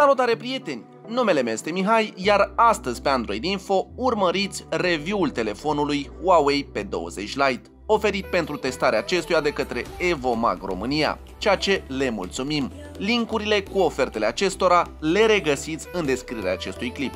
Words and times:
Salutare 0.00 0.36
prieteni! 0.36 0.84
Numele 1.08 1.42
meu 1.42 1.52
este 1.52 1.70
Mihai, 1.70 2.12
iar 2.16 2.52
astăzi 2.56 3.02
pe 3.02 3.08
Android 3.08 3.44
Info 3.44 3.86
urmăriți 3.94 4.64
review-ul 4.68 5.30
telefonului 5.30 6.10
Huawei 6.22 6.68
P20 6.76 7.32
Lite, 7.34 7.70
oferit 7.86 8.24
pentru 8.24 8.56
testarea 8.56 8.98
acestuia 8.98 9.40
de 9.40 9.50
către 9.50 9.84
Evomag 9.98 10.62
România, 10.62 11.18
ceea 11.38 11.56
ce 11.56 11.82
le 11.88 12.10
mulțumim. 12.10 12.72
Linkurile 12.98 13.62
cu 13.62 13.78
ofertele 13.78 14.26
acestora 14.26 14.86
le 15.00 15.26
regăsiți 15.26 15.88
în 15.92 16.06
descrierea 16.06 16.52
acestui 16.52 16.90
clip. 16.90 17.14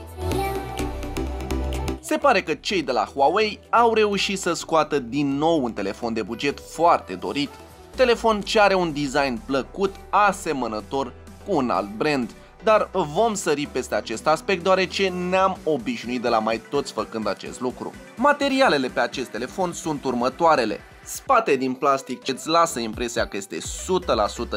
Se 2.00 2.16
pare 2.16 2.42
că 2.42 2.54
cei 2.54 2.82
de 2.82 2.92
la 2.92 3.04
Huawei 3.14 3.60
au 3.70 3.94
reușit 3.94 4.38
să 4.38 4.52
scoată 4.52 4.98
din 4.98 5.36
nou 5.36 5.64
un 5.64 5.72
telefon 5.72 6.12
de 6.12 6.22
buget 6.22 6.60
foarte 6.60 7.14
dorit, 7.14 7.50
telefon 7.96 8.40
ce 8.40 8.60
are 8.60 8.74
un 8.74 8.92
design 8.92 9.40
plăcut, 9.46 9.94
asemănător 10.10 11.12
cu 11.46 11.56
un 11.56 11.70
alt 11.70 11.88
brand– 11.96 12.30
dar 12.64 12.88
vom 12.92 13.34
sări 13.34 13.68
peste 13.72 13.94
acest 13.94 14.26
aspect 14.26 14.62
deoarece 14.62 15.08
ne-am 15.08 15.58
obișnuit 15.64 16.22
de 16.22 16.28
la 16.28 16.38
mai 16.38 16.60
toți 16.70 16.92
făcând 16.92 17.28
acest 17.28 17.60
lucru. 17.60 17.92
Materialele 18.16 18.88
pe 18.88 19.00
acest 19.00 19.28
telefon 19.28 19.72
sunt 19.72 20.04
următoarele. 20.04 20.80
Spate 21.04 21.56
din 21.56 21.74
plastic 21.74 22.22
ce 22.22 22.30
îți 22.30 22.48
lasă 22.48 22.78
impresia 22.78 23.26
că 23.26 23.36
este 23.36 23.58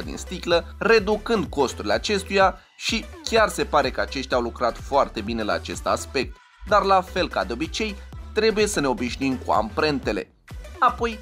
100% 0.01 0.03
din 0.05 0.17
sticlă, 0.17 0.75
reducând 0.79 1.45
costurile 1.45 1.93
acestuia 1.93 2.59
și 2.75 3.05
chiar 3.23 3.49
se 3.49 3.63
pare 3.63 3.91
că 3.91 4.01
aceștia 4.01 4.37
au 4.37 4.43
lucrat 4.43 4.77
foarte 4.77 5.21
bine 5.21 5.43
la 5.43 5.53
acest 5.53 5.87
aspect. 5.87 6.35
Dar 6.67 6.83
la 6.83 7.01
fel 7.01 7.29
ca 7.29 7.43
de 7.43 7.53
obicei, 7.53 7.95
trebuie 8.33 8.67
să 8.67 8.79
ne 8.79 8.87
obișnuim 8.87 9.37
cu 9.45 9.51
amprentele. 9.51 10.31
Apoi, 10.79 11.19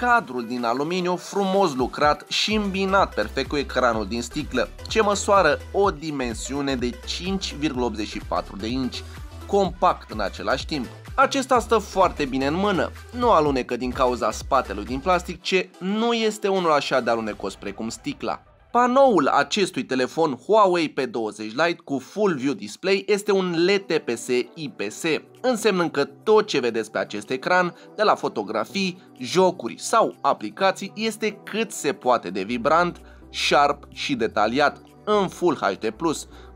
cadrul 0.00 0.46
din 0.46 0.64
aluminiu 0.64 1.16
frumos 1.16 1.74
lucrat 1.74 2.24
și 2.28 2.54
îmbinat 2.54 3.14
perfect 3.14 3.48
cu 3.48 3.56
ecranul 3.56 4.06
din 4.06 4.22
sticlă, 4.22 4.68
ce 4.88 5.02
măsoară 5.02 5.58
o 5.72 5.90
dimensiune 5.90 6.76
de 6.76 6.90
5,84 6.90 8.44
de 8.58 8.66
inci, 8.66 9.02
compact 9.46 10.10
în 10.10 10.20
același 10.20 10.66
timp. 10.66 10.86
Acesta 11.14 11.58
stă 11.58 11.78
foarte 11.78 12.24
bine 12.24 12.46
în 12.46 12.54
mână, 12.54 12.90
nu 13.10 13.30
alunecă 13.30 13.76
din 13.76 13.90
cauza 13.90 14.30
spatelui 14.30 14.84
din 14.84 14.98
plastic, 14.98 15.42
ce 15.42 15.68
nu 15.78 16.12
este 16.12 16.48
unul 16.48 16.72
așa 16.72 17.00
de 17.00 17.10
alunecos 17.10 17.54
precum 17.54 17.88
sticla. 17.88 18.42
Panoul 18.70 19.26
acestui 19.26 19.84
telefon 19.84 20.38
Huawei 20.46 20.92
P20 20.92 21.36
Lite 21.36 21.80
cu 21.84 21.98
Full 21.98 22.34
View 22.34 22.52
Display 22.52 23.04
este 23.06 23.32
un 23.32 23.54
LTPS 23.66 24.26
IPS, 24.54 25.02
însemnând 25.40 25.90
că 25.90 26.04
tot 26.04 26.46
ce 26.46 26.60
vedeți 26.60 26.90
pe 26.90 26.98
acest 26.98 27.30
ecran, 27.30 27.74
de 27.94 28.02
la 28.02 28.14
fotografii, 28.14 29.02
jocuri 29.18 29.74
sau 29.78 30.14
aplicații, 30.20 30.92
este 30.94 31.40
cât 31.44 31.72
se 31.72 31.92
poate 31.92 32.30
de 32.30 32.42
vibrant, 32.42 33.00
sharp 33.30 33.84
și 33.92 34.14
detaliat, 34.14 34.80
în 35.04 35.28
Full 35.28 35.56
HD+, 35.56 35.94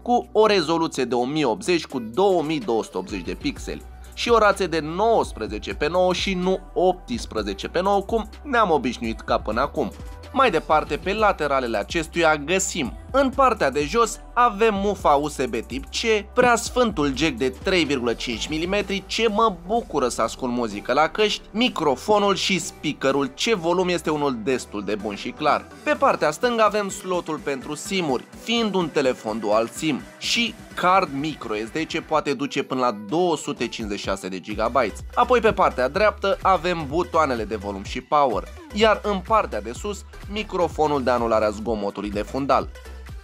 cu 0.03 0.28
o 0.33 0.47
rezoluție 0.47 1.05
de 1.05 1.14
1080 1.14 1.86
cu 1.86 1.98
2280 1.98 3.22
de 3.22 3.34
pixeli 3.34 3.83
și 4.14 4.28
o 4.28 4.38
rație 4.38 4.66
de 4.66 4.81
19 4.81 5.75
pe 5.75 5.88
9 5.88 6.12
și 6.12 6.34
nu 6.34 6.61
18 6.75 7.69
pe 7.69 7.83
9 7.83 8.00
cum 8.00 8.28
ne-am 8.42 8.70
obișnuit 8.70 9.20
ca 9.20 9.38
până 9.38 9.61
acum. 9.61 9.91
Mai 10.33 10.50
departe, 10.50 10.97
pe 10.97 11.12
lateralele 11.12 11.77
acestuia 11.78 12.36
găsim 12.36 12.92
în 13.12 13.30
partea 13.30 13.70
de 13.70 13.84
jos 13.84 14.20
avem 14.33 14.75
mufa 14.75 15.08
USB 15.08 15.55
tip 15.66 15.84
C, 15.84 16.25
prea 16.34 16.56
sfântul 16.56 17.16
jack 17.16 17.33
de 17.33 17.55
3,5 17.64 18.48
mm 18.48 19.03
ce 19.06 19.28
mă 19.28 19.56
bucură 19.66 20.08
să 20.08 20.22
ascult 20.22 20.53
muzică 20.53 20.92
la 20.92 21.08
căști, 21.08 21.42
microfonul 21.50 22.34
și 22.34 22.58
speakerul 22.58 23.31
ce 23.34 23.55
volum 23.55 23.88
este 23.88 24.10
unul 24.10 24.38
destul 24.44 24.84
de 24.84 24.94
bun 24.94 25.15
și 25.15 25.31
clar. 25.31 25.66
Pe 25.82 25.97
partea 25.98 26.31
stângă 26.31 26.62
avem 26.62 26.88
slotul 26.88 27.38
pentru 27.38 27.75
simuri, 27.75 28.25
fiind 28.43 28.75
un 28.75 28.88
telefon 28.88 29.38
dual 29.38 29.69
SIM 29.69 30.00
și 30.19 30.54
card 30.75 31.09
micro 31.12 31.54
SD 31.54 31.87
ce 31.87 32.00
poate 32.00 32.34
duce 32.34 32.62
până 32.62 32.81
la 32.81 32.97
256 33.09 34.28
de 34.28 34.38
GB. 34.38 34.77
Apoi 35.15 35.41
pe 35.41 35.53
partea 35.53 35.88
dreaptă 35.88 36.38
avem 36.42 36.87
butoanele 36.88 37.44
de 37.44 37.56
volum 37.56 37.82
și 37.82 38.00
power, 38.00 38.42
iar 38.72 39.00
în 39.03 39.19
partea 39.19 39.60
de 39.60 39.72
sus 39.72 40.04
microfonul 40.32 41.03
de 41.03 41.10
anulare 41.10 41.44
a 41.44 41.50
zgomotului 41.50 42.10
de 42.10 42.22
fundal. 42.22 42.69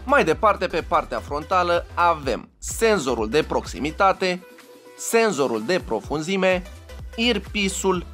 Mai 0.09 0.25
departe, 0.25 0.67
pe 0.67 0.85
partea 0.89 1.19
frontală, 1.21 1.87
avem 1.95 2.49
senzorul 2.59 3.29
de 3.29 3.43
proximitate, 3.43 4.47
senzorul 4.97 5.63
de 5.67 5.83
profunzime, 5.87 6.63
earpiece-ul 7.17 8.07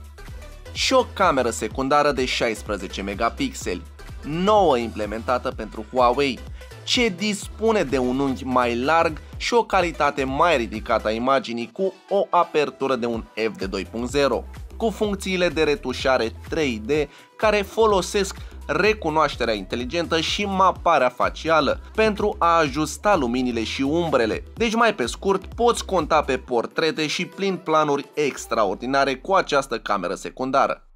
și 0.72 0.92
o 0.92 1.06
cameră 1.12 1.50
secundară 1.50 2.12
de 2.12 2.25
16 2.25 3.03
megapixeli, 3.03 3.82
nouă 4.25 4.76
implementată 4.76 5.50
pentru 5.56 5.84
Huawei, 5.92 6.38
ce 6.84 7.08
dispune 7.08 7.82
de 7.82 7.98
un 7.98 8.19
unghi 8.19 8.44
mai 8.44 8.78
larg 8.78 9.20
și 9.36 9.54
o 9.54 9.64
calitate 9.64 10.24
mai 10.24 10.56
ridicată 10.56 11.09
a 11.09 11.10
imaginii 11.10 11.70
cu 11.72 11.94
o 12.09 12.26
apertură 12.30 12.97
de 12.97 13.06
un 13.06 13.24
f 13.34 13.56
de 13.56 13.84
2.0, 13.84 14.44
cu 14.76 14.91
funcțiile 14.91 15.48
de 15.48 15.62
retușare 15.62 16.28
3D 16.28 17.09
care 17.36 17.62
folosesc 17.62 18.36
recunoașterea 18.72 19.55
inteligentă 19.55 20.21
și 20.21 20.44
maparea 20.44 21.09
facială 21.09 21.81
pentru 21.94 22.37
a 22.38 22.59
ajusta 22.59 23.16
luminile 23.16 23.65
și 23.65 23.83
umbrele. 23.83 24.44
Deci 24.55 24.75
mai 24.75 24.94
pe 24.94 25.06
scurt, 25.06 25.55
poți 25.55 25.84
conta 25.84 26.22
pe 26.22 26.37
portrete 26.37 27.06
și 27.06 27.27
plin 27.27 27.56
planuri 27.56 28.09
extraordinare 28.15 29.16
cu 29.16 29.33
această 29.33 29.78
cameră 29.78 30.15
secundară. 30.15 30.87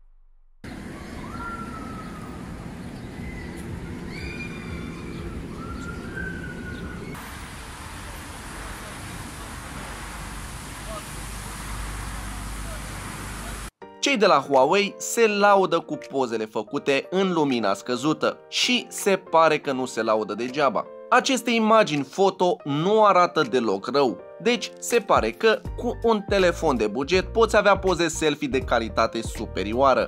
Cei 14.06 14.17
de 14.17 14.27
la 14.27 14.44
Huawei 14.49 14.94
se 14.99 15.27
laudă 15.27 15.78
cu 15.78 15.99
pozele 16.11 16.44
făcute 16.44 17.06
în 17.11 17.33
lumina 17.33 17.75
scăzută 17.75 18.39
și 18.49 18.87
se 18.89 19.17
pare 19.31 19.59
că 19.59 19.72
nu 19.72 19.87
se 19.87 20.03
laudă 20.03 20.34
degeaba. 20.34 20.87
Aceste 21.11 21.50
imagini 21.50 22.03
foto 22.03 22.56
nu 22.65 23.05
arată 23.05 23.43
deloc 23.50 23.87
rău, 23.87 24.19
deci 24.43 24.71
se 24.78 24.99
pare 24.99 25.31
că 25.31 25.61
cu 25.77 25.99
un 26.03 26.21
telefon 26.28 26.77
de 26.77 26.87
buget 26.87 27.33
poți 27.33 27.56
avea 27.56 27.78
poze 27.78 28.09
selfie 28.09 28.49
de 28.49 28.59
calitate 28.59 29.22
superioară. 29.22 30.06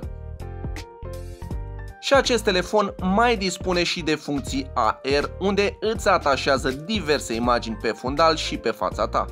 Și 1.99 2.13
acest 2.13 2.43
telefon 2.43 2.95
mai 3.01 3.37
dispune 3.37 3.83
și 3.83 4.01
de 4.01 4.15
funcții 4.15 4.71
AR 4.73 5.31
unde 5.39 5.77
îți 5.79 6.09
atașează 6.09 6.69
diverse 6.69 7.33
imagini 7.33 7.77
pe 7.81 7.87
fundal 7.91 8.35
și 8.35 8.57
pe 8.57 8.71
fața 8.71 9.07
ta. 9.07 9.25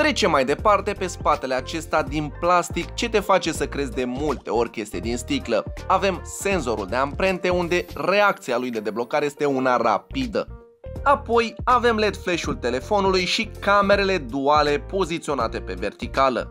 Trece 0.00 0.26
mai 0.26 0.44
departe 0.44 0.92
pe 0.92 1.06
spatele 1.06 1.54
acesta 1.54 2.02
din 2.02 2.32
plastic 2.40 2.94
ce 2.94 3.08
te 3.08 3.20
face 3.20 3.52
să 3.52 3.66
crezi 3.66 3.92
de 3.92 4.04
multe 4.04 4.50
ori 4.50 4.70
că 4.70 4.80
este 4.80 4.98
din 4.98 5.16
sticlă. 5.16 5.64
Avem 5.86 6.20
senzorul 6.40 6.86
de 6.86 6.96
amprente 6.96 7.48
unde 7.48 7.84
reacția 7.94 8.58
lui 8.58 8.70
de 8.70 8.80
deblocare 8.80 9.24
este 9.24 9.44
una 9.44 9.76
rapidă. 9.76 10.66
Apoi 11.02 11.54
avem 11.64 11.96
LED 11.96 12.16
flash-ul 12.16 12.54
telefonului 12.54 13.24
și 13.24 13.50
camerele 13.60 14.18
duale 14.18 14.78
poziționate 14.78 15.60
pe 15.60 15.74
verticală. 15.78 16.48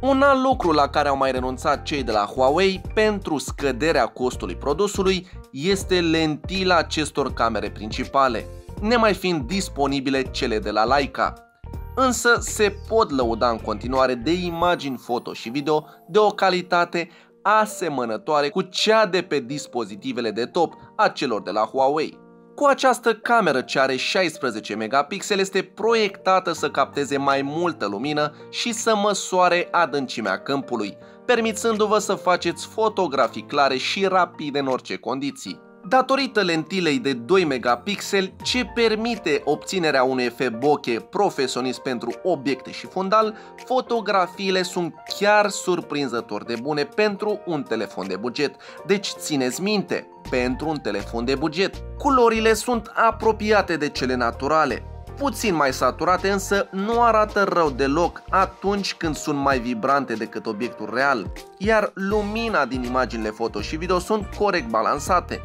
Un 0.00 0.22
alt 0.22 0.42
lucru 0.42 0.70
la 0.70 0.88
care 0.88 1.08
au 1.08 1.16
mai 1.16 1.32
renunțat 1.32 1.82
cei 1.82 2.02
de 2.02 2.12
la 2.12 2.24
Huawei 2.24 2.80
pentru 2.94 3.38
scăderea 3.38 4.06
costului 4.06 4.56
produsului 4.56 5.26
este 5.50 6.00
lentila 6.00 6.76
acestor 6.76 7.32
camere 7.32 7.70
principale, 7.70 8.46
nemai 8.80 9.14
fiind 9.14 9.46
disponibile 9.46 10.22
cele 10.22 10.58
de 10.58 10.70
la 10.70 10.84
Leica 10.84 11.49
însă 11.94 12.36
se 12.40 12.76
pot 12.88 13.10
lăuda 13.10 13.50
în 13.50 13.58
continuare 13.58 14.14
de 14.14 14.32
imagini 14.32 14.96
foto 14.96 15.32
și 15.32 15.48
video 15.48 15.86
de 16.08 16.18
o 16.18 16.28
calitate 16.30 17.10
asemănătoare 17.42 18.48
cu 18.48 18.62
cea 18.62 19.06
de 19.06 19.22
pe 19.22 19.38
dispozitivele 19.38 20.30
de 20.30 20.44
top 20.44 20.74
a 20.96 21.08
celor 21.08 21.42
de 21.42 21.50
la 21.50 21.60
Huawei. 21.60 22.18
Cu 22.54 22.64
această 22.66 23.14
cameră 23.14 23.60
ce 23.60 23.78
are 23.78 23.96
16 23.96 24.74
megapixeli 24.74 25.40
este 25.40 25.62
proiectată 25.62 26.52
să 26.52 26.70
capteze 26.70 27.16
mai 27.16 27.42
multă 27.42 27.86
lumină 27.86 28.32
și 28.50 28.72
să 28.72 28.96
măsoare 28.96 29.68
adâncimea 29.70 30.38
câmpului, 30.38 30.96
permițându-vă 31.26 31.98
să 31.98 32.14
faceți 32.14 32.66
fotografii 32.66 33.46
clare 33.46 33.76
și 33.76 34.06
rapide 34.06 34.58
în 34.58 34.66
orice 34.66 34.96
condiții 34.96 35.68
datorită 35.88 36.42
lentilei 36.42 36.98
de 36.98 37.12
2 37.12 37.44
megapixeli 37.44 38.34
ce 38.42 38.64
permite 38.74 39.42
obținerea 39.44 40.02
unui 40.02 40.24
efect 40.24 40.58
bokeh 40.58 41.02
profesionist 41.10 41.78
pentru 41.78 42.14
obiecte 42.22 42.70
și 42.70 42.86
fundal, 42.86 43.36
fotografiile 43.66 44.62
sunt 44.62 44.94
chiar 45.18 45.48
surprinzător 45.48 46.44
de 46.44 46.54
bune 46.62 46.84
pentru 46.84 47.40
un 47.46 47.62
telefon 47.62 48.08
de 48.08 48.16
buget. 48.16 48.54
Deci 48.86 49.08
țineți 49.08 49.62
minte, 49.62 50.06
pentru 50.30 50.68
un 50.68 50.76
telefon 50.76 51.24
de 51.24 51.34
buget. 51.34 51.74
Culorile 51.98 52.54
sunt 52.54 52.92
apropiate 52.94 53.76
de 53.76 53.88
cele 53.88 54.14
naturale, 54.14 54.82
puțin 55.16 55.54
mai 55.54 55.72
saturate, 55.72 56.30
însă 56.30 56.68
nu 56.70 57.02
arată 57.02 57.42
rău 57.42 57.70
deloc 57.70 58.22
atunci 58.28 58.94
când 58.94 59.16
sunt 59.16 59.38
mai 59.38 59.58
vibrante 59.58 60.12
decât 60.12 60.46
obiectul 60.46 60.90
real, 60.94 61.32
iar 61.58 61.90
lumina 61.94 62.64
din 62.64 62.82
imaginile 62.82 63.30
foto 63.30 63.60
și 63.60 63.76
video 63.76 63.98
sunt 63.98 64.26
corect 64.38 64.68
balansate. 64.68 65.40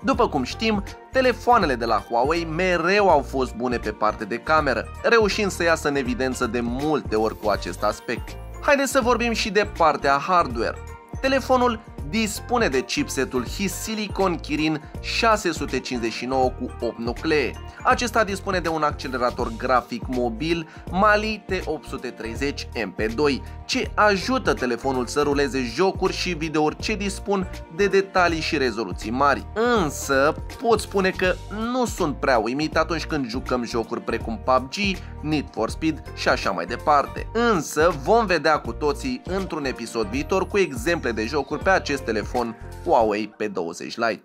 După 0.00 0.28
cum 0.28 0.42
știm, 0.42 0.82
telefoanele 1.12 1.74
de 1.74 1.84
la 1.84 2.04
Huawei 2.08 2.44
mereu 2.44 3.10
au 3.10 3.20
fost 3.20 3.54
bune 3.54 3.76
pe 3.76 3.90
parte 3.90 4.24
de 4.24 4.38
cameră, 4.38 4.84
reușind 5.02 5.50
să 5.50 5.62
iasă 5.62 5.88
în 5.88 5.96
evidență 5.96 6.46
de 6.46 6.60
multe 6.60 7.16
ori 7.16 7.38
cu 7.38 7.48
acest 7.48 7.82
aspect. 7.82 8.36
Haideți 8.60 8.90
să 8.90 9.00
vorbim 9.00 9.32
și 9.32 9.50
de 9.50 9.68
partea 9.76 10.12
hardware. 10.12 10.78
Telefonul 11.20 11.80
dispune 12.10 12.68
de 12.68 12.80
chipsetul 12.80 13.44
Silicon 13.44 14.36
Kirin 14.36 14.80
659 15.00 16.50
cu 16.50 16.70
8 16.80 16.98
nuclee. 16.98 17.52
Acesta 17.82 18.24
dispune 18.24 18.58
de 18.58 18.68
un 18.68 18.82
accelerator 18.82 19.52
grafic 19.56 20.02
mobil 20.06 20.68
Mali 20.90 21.44
T830 21.52 22.54
MP2, 22.74 23.42
ce 23.64 23.90
ajută 23.94 24.54
telefonul 24.54 25.06
să 25.06 25.20
ruleze 25.22 25.62
jocuri 25.74 26.12
și 26.12 26.32
videouri 26.32 26.76
ce 26.76 26.94
dispun 26.94 27.48
de 27.76 27.86
detalii 27.86 28.40
și 28.40 28.56
rezoluții 28.58 29.10
mari. 29.10 29.46
Însă, 29.82 30.34
pot 30.62 30.80
spune 30.80 31.10
că 31.10 31.34
nu 31.72 31.86
sunt 31.86 32.16
prea 32.16 32.38
uimit 32.38 32.76
atunci 32.76 33.04
când 33.04 33.28
jucăm 33.28 33.64
jocuri 33.64 34.00
precum 34.00 34.40
PUBG, 34.44 34.74
Need 35.20 35.44
for 35.50 35.70
Speed 35.70 36.02
și 36.14 36.28
așa 36.28 36.50
mai 36.50 36.66
departe. 36.66 37.26
Însă, 37.32 37.94
vom 38.02 38.26
vedea 38.26 38.58
cu 38.58 38.72
toții 38.72 39.22
într-un 39.24 39.64
episod 39.64 40.06
viitor 40.06 40.46
cu 40.46 40.58
exemple 40.58 41.12
de 41.12 41.24
jocuri 41.24 41.62
pe 41.62 41.70
acest 41.70 41.97
telefon 42.04 42.56
Huawei 42.84 43.34
P20 43.42 43.94
Lite. 43.94 44.22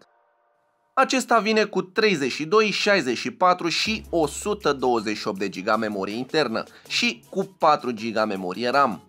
Acesta 0.93 1.39
vine 1.39 1.63
cu 1.63 1.81
32, 1.81 2.71
64 2.71 3.69
și 3.69 4.03
128 4.09 5.39
de 5.39 5.47
GB 5.47 5.77
memorie 5.77 6.15
internă 6.15 6.63
și 6.87 7.23
cu 7.29 7.55
4 7.59 7.91
GB 7.93 8.27
memorie 8.27 8.69
RAM 8.69 9.07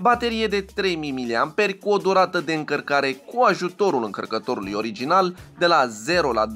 baterie 0.00 0.46
de 0.46 0.60
3000 0.60 1.36
mAh 1.56 1.74
cu 1.80 1.90
o 1.90 1.96
durată 1.96 2.40
de 2.40 2.54
încărcare 2.54 3.12
cu 3.12 3.42
ajutorul 3.42 4.04
încărcătorului 4.04 4.72
original 4.72 5.36
de 5.58 5.66
la 5.66 5.86
0 5.86 6.32
la 6.32 6.46
22% 6.46 6.50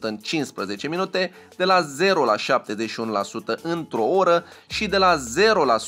în 0.00 0.16
15 0.16 0.88
minute, 0.88 1.32
de 1.56 1.64
la 1.64 1.80
0 1.80 2.24
la 2.24 2.34
71% 3.56 3.62
într-o 3.62 4.04
oră 4.04 4.44
și 4.66 4.86
de 4.86 4.96
la 4.96 5.16
0 5.16 5.64
la 5.64 5.76
100% 5.76 5.80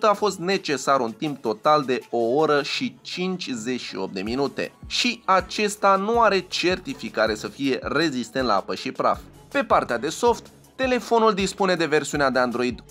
a 0.00 0.12
fost 0.12 0.38
necesar 0.38 1.00
un 1.00 1.12
timp 1.12 1.40
total 1.40 1.82
de 1.82 2.00
o 2.10 2.18
oră 2.18 2.62
și 2.62 2.96
58 3.00 4.12
de 4.12 4.22
minute. 4.22 4.72
Și 4.86 5.22
acesta 5.24 5.96
nu 5.96 6.20
are 6.20 6.38
certificare 6.38 7.34
să 7.34 7.48
fie 7.48 7.78
rezistent 7.82 8.46
la 8.46 8.54
apă 8.54 8.74
și 8.74 8.92
praf. 8.92 9.18
Pe 9.48 9.64
partea 9.64 9.98
de 9.98 10.08
soft, 10.08 10.46
Telefonul 10.76 11.34
dispune 11.34 11.74
de 11.74 11.86
versiunea 11.86 12.30
de 12.30 12.38
Android 12.38 12.80
8.0 12.80 12.86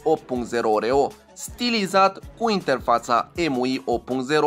Oreo, 0.61 1.11
stilizat 1.33 2.19
cu 2.37 2.49
interfața 2.49 3.31
MUI 3.49 3.83
8.0 3.83 3.85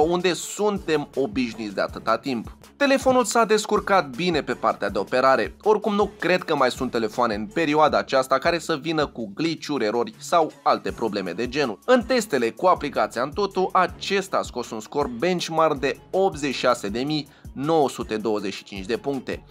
unde 0.09 0.33
suntem 0.33 1.09
obișnuiți 1.15 1.75
de 1.75 1.81
atâta 1.81 2.19
timp. 2.19 2.57
Telefonul 2.77 3.25
s-a 3.25 3.45
descurcat 3.45 4.09
bine 4.09 4.43
pe 4.43 4.55
partea 4.55 4.89
de 4.89 4.99
operare, 4.99 5.57
oricum 5.63 5.95
nu 5.95 6.11
cred 6.19 6.43
că 6.43 6.57
mai 6.57 6.71
sunt 6.71 6.91
telefoane 6.91 7.35
în 7.35 7.47
perioada 7.47 7.99
aceasta 7.99 8.39
care 8.39 8.59
să 8.59 8.77
vină 8.77 9.07
cu 9.07 9.33
glitch-uri, 9.35 9.85
erori 9.85 10.15
sau 10.19 10.53
alte 10.63 10.93
probleme 10.93 11.33
de 11.33 11.49
genul. 11.49 11.79
În 11.85 12.03
testele 12.03 12.51
cu 12.51 12.67
aplicația 12.67 13.23
Antutu, 13.23 13.69
acesta 13.73 14.37
a 14.37 14.43
scos 14.43 14.71
un 14.71 14.81
scor 14.81 15.07
benchmark 15.07 15.79
de 15.79 15.97
86.925 18.81 18.85
de 18.87 18.97
puncte 18.97 19.45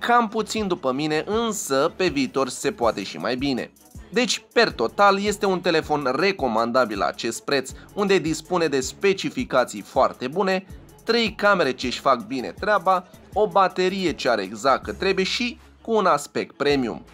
cam 0.00 0.28
puțin 0.28 0.66
după 0.66 0.92
mine, 0.92 1.24
însă 1.26 1.92
pe 1.96 2.08
viitor 2.08 2.48
se 2.48 2.72
poate 2.72 3.02
și 3.02 3.16
mai 3.16 3.36
bine. 3.36 3.70
Deci, 4.12 4.42
per 4.52 4.70
total, 4.70 5.22
este 5.22 5.46
un 5.46 5.60
telefon 5.60 6.14
recomandabil 6.16 6.98
la 6.98 7.06
acest 7.06 7.44
preț, 7.44 7.70
unde 7.94 8.18
dispune 8.18 8.66
de 8.66 8.80
specificații 8.80 9.80
foarte 9.80 10.28
bune, 10.28 10.66
3 11.04 11.34
camere 11.34 11.72
ce 11.72 11.86
își 11.86 12.00
fac 12.00 12.26
bine 12.26 12.54
treaba, 12.60 13.06
o 13.32 13.48
baterie 13.48 14.12
ce 14.12 14.28
are 14.28 14.42
exact 14.42 14.82
cât 14.82 14.98
trebuie 14.98 15.24
și 15.24 15.58
cu 15.82 15.92
un 15.92 16.06
aspect 16.06 16.56
premium. 16.56 17.04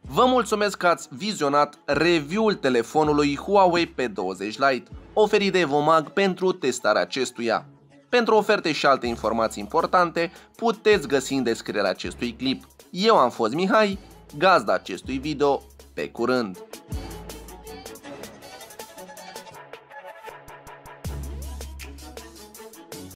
Vă 0.00 0.24
mulțumesc 0.26 0.76
că 0.76 0.86
ați 0.86 1.08
vizionat 1.10 1.78
review-ul 1.84 2.54
telefonului 2.54 3.36
Huawei 3.36 3.94
P20 3.94 4.38
Lite, 4.38 4.90
oferit 5.12 5.52
de 5.52 5.64
Vomag 5.64 6.08
pentru 6.10 6.52
testarea 6.52 7.02
acestuia. 7.02 7.66
Pentru 8.16 8.34
oferte 8.34 8.72
și 8.72 8.86
alte 8.86 9.06
informații 9.06 9.62
importante, 9.62 10.32
puteți 10.56 11.08
găsi 11.08 11.34
în 11.34 11.42
descrierea 11.42 11.90
acestui 11.90 12.32
clip. 12.32 12.64
Eu 12.90 13.16
am 13.16 13.30
fost 13.30 13.52
Mihai, 13.54 13.98
gazda 14.38 14.72
acestui 14.72 15.18
video, 15.18 15.62
pe 15.94 16.08
curând! 16.08 16.58